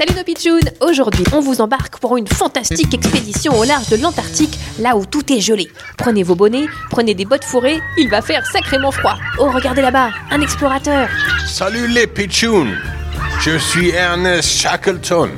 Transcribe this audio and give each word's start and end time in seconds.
Salut 0.00 0.16
nos 0.16 0.24
pitchouns 0.24 0.70
Aujourd'hui, 0.80 1.24
on 1.34 1.40
vous 1.40 1.60
embarque 1.60 1.98
pour 1.98 2.16
une 2.16 2.26
fantastique 2.26 2.94
expédition 2.94 3.52
au 3.58 3.64
large 3.64 3.90
de 3.90 3.96
l'Antarctique, 3.96 4.58
là 4.78 4.96
où 4.96 5.04
tout 5.04 5.30
est 5.30 5.40
gelé. 5.40 5.68
Prenez 5.98 6.22
vos 6.22 6.34
bonnets, 6.34 6.64
prenez 6.88 7.12
des 7.12 7.26
bottes 7.26 7.44
fourrées, 7.44 7.80
il 7.98 8.08
va 8.08 8.22
faire 8.22 8.46
sacrément 8.46 8.92
froid. 8.92 9.18
Oh, 9.38 9.50
regardez 9.52 9.82
là-bas, 9.82 10.08
un 10.30 10.40
explorateur 10.40 11.06
Salut 11.46 11.86
les 11.86 12.06
pitchouns 12.06 12.72
Je 13.40 13.58
suis 13.58 13.90
Ernest 13.90 14.48
Shackleton 14.48 15.28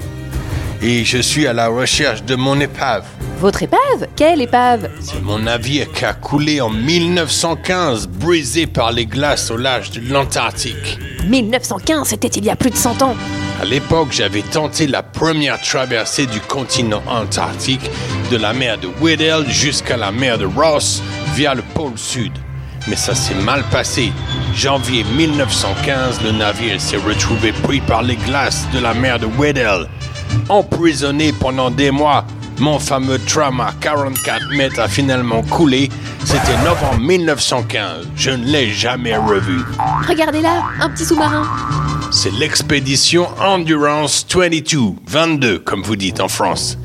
et 0.82 1.04
je 1.04 1.18
suis 1.18 1.46
à 1.46 1.52
la 1.52 1.68
recherche 1.68 2.24
de 2.24 2.34
mon 2.34 2.58
épave. 2.60 3.04
Votre 3.38 3.62
épave? 3.62 4.08
Quelle 4.16 4.40
épave? 4.42 4.88
C'est 5.00 5.22
mon 5.22 5.38
navire 5.38 5.90
qui 5.92 6.04
a 6.04 6.12
coulé 6.12 6.60
en 6.60 6.70
1915, 6.70 8.08
brisé 8.08 8.66
par 8.66 8.92
les 8.92 9.06
glaces 9.06 9.50
au 9.50 9.56
large 9.56 9.92
de 9.92 10.12
l'Antarctique. 10.12 10.98
1915, 11.26 12.08
c'était 12.08 12.28
il 12.28 12.44
y 12.44 12.50
a 12.50 12.56
plus 12.56 12.70
de 12.70 12.76
100 12.76 13.02
ans. 13.02 13.16
À 13.60 13.64
l'époque, 13.64 14.08
j'avais 14.10 14.42
tenté 14.42 14.88
la 14.88 15.04
première 15.04 15.60
traversée 15.60 16.26
du 16.26 16.40
continent 16.40 17.02
antarctique, 17.06 17.88
de 18.30 18.36
la 18.36 18.52
mer 18.52 18.78
de 18.78 18.88
Weddell 19.00 19.48
jusqu'à 19.48 19.96
la 19.96 20.10
mer 20.10 20.38
de 20.38 20.46
Ross, 20.46 21.00
via 21.34 21.54
le 21.54 21.62
pôle 21.62 21.96
sud. 21.96 22.32
Mais 22.88 22.96
ça 22.96 23.14
s'est 23.14 23.34
mal 23.34 23.62
passé. 23.70 24.12
Janvier 24.56 25.04
1915, 25.16 26.22
le 26.22 26.32
navire 26.32 26.80
s'est 26.80 26.96
retrouvé 26.96 27.52
pris 27.52 27.80
par 27.80 28.02
les 28.02 28.16
glaces 28.16 28.66
de 28.74 28.80
la 28.80 28.94
mer 28.94 29.20
de 29.20 29.26
Weddell. 29.38 29.86
Emprisonné 30.48 31.32
pendant 31.32 31.70
des 31.70 31.90
mois, 31.90 32.24
mon 32.58 32.78
fameux 32.78 33.18
tram 33.18 33.60
à 33.60 33.72
44 33.80 34.50
mètres 34.56 34.80
a 34.80 34.88
finalement 34.88 35.42
coulé. 35.42 35.88
C'était 36.24 36.56
novembre 36.64 37.00
1915. 37.00 38.08
Je 38.16 38.30
ne 38.30 38.44
l'ai 38.44 38.70
jamais 38.70 39.16
revu. 39.16 39.60
Regardez 40.08 40.40
là, 40.40 40.62
un 40.80 40.88
petit 40.90 41.04
sous-marin. 41.04 41.46
C'est 42.10 42.32
l'expédition 42.32 43.26
Endurance 43.40 44.26
22, 44.28 44.94
22 45.06 45.58
comme 45.60 45.82
vous 45.82 45.96
dites 45.96 46.20
en 46.20 46.28
France. 46.28 46.78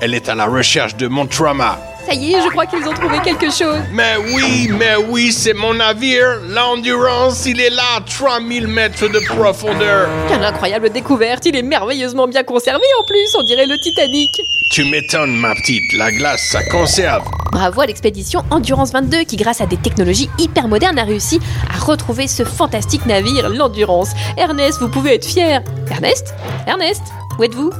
Elle 0.00 0.14
est 0.14 0.28
à 0.28 0.34
la 0.34 0.46
recherche 0.46 0.96
de 0.96 1.08
mon 1.08 1.26
trauma. 1.26 1.78
Ça 2.06 2.12
y 2.14 2.34
est, 2.34 2.42
je 2.42 2.48
crois 2.48 2.66
qu'ils 2.66 2.86
ont 2.86 2.92
trouvé 2.92 3.18
quelque 3.24 3.50
chose. 3.50 3.78
Mais 3.92 4.16
oui, 4.34 4.70
mais 4.78 4.96
oui, 5.08 5.32
c'est 5.32 5.54
mon 5.54 5.74
navire. 5.74 6.40
L'Endurance, 6.48 7.46
il 7.46 7.60
est 7.60 7.70
là, 7.70 8.00
3000 8.06 8.66
mètres 8.66 9.08
de 9.08 9.20
profondeur. 9.26 10.08
Quelle 10.28 10.44
incroyable 10.44 10.90
découverte, 10.90 11.46
il 11.46 11.56
est 11.56 11.62
merveilleusement 11.62 12.26
bien 12.28 12.42
conservé 12.42 12.84
en 13.00 13.04
plus, 13.04 13.34
on 13.38 13.42
dirait 13.42 13.66
le 13.66 13.78
Titanic. 13.78 14.40
Tu 14.70 14.84
m'étonnes, 14.84 15.36
ma 15.36 15.54
petite. 15.54 15.92
La 15.96 16.10
glace, 16.10 16.42
ça 16.50 16.62
conserve. 16.64 17.24
Bravo 17.52 17.80
à 17.80 17.86
l'expédition 17.86 18.42
Endurance 18.50 18.92
22 18.92 19.24
qui, 19.24 19.36
grâce 19.36 19.60
à 19.60 19.66
des 19.66 19.76
technologies 19.76 20.28
hyper 20.38 20.68
modernes, 20.68 20.98
a 20.98 21.04
réussi 21.04 21.40
à 21.72 21.78
retrouver 21.78 22.26
ce 22.28 22.44
fantastique 22.44 23.06
navire, 23.06 23.48
l'Endurance. 23.48 24.10
Ernest, 24.36 24.80
vous 24.80 24.88
pouvez 24.88 25.14
être 25.14 25.26
fier. 25.26 25.62
Ernest? 25.90 26.34
Ernest? 26.66 27.02
Où 27.38 27.44
êtes-vous? 27.44 27.70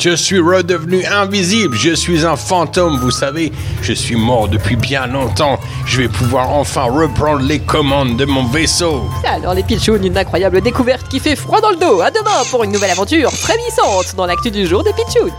Je 0.00 0.14
suis 0.14 0.38
redevenu 0.38 1.04
invisible. 1.06 1.76
Je 1.76 1.92
suis 1.92 2.24
un 2.24 2.36
fantôme, 2.36 2.98
vous 2.98 3.10
savez. 3.10 3.52
Je 3.82 3.92
suis 3.92 4.14
mort 4.14 4.46
depuis 4.48 4.76
bien 4.76 5.08
longtemps. 5.08 5.58
Je 5.86 6.02
vais 6.02 6.08
pouvoir 6.08 6.50
enfin 6.50 6.84
reprendre 6.84 7.42
les 7.42 7.58
commandes 7.58 8.16
de 8.16 8.24
mon 8.24 8.46
vaisseau. 8.46 9.02
Alors 9.24 9.54
les 9.54 9.64
pitchouns, 9.64 10.02
une 10.02 10.16
incroyable 10.16 10.60
découverte 10.60 11.08
qui 11.08 11.18
fait 11.18 11.34
froid 11.34 11.60
dans 11.60 11.70
le 11.70 11.76
dos. 11.76 12.00
À 12.00 12.12
demain 12.12 12.44
pour 12.50 12.62
une 12.62 12.70
nouvelle 12.70 12.92
aventure 12.92 13.32
frémissante 13.32 14.14
dans 14.16 14.26
l'actu 14.26 14.52
du 14.52 14.66
jour 14.66 14.84
des 14.84 14.92
pitchouns. 14.92 15.32